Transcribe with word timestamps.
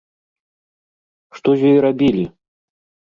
Што 1.41 1.49
з 1.61 1.69
ёй 1.73 1.77
рабілі? 1.87 2.25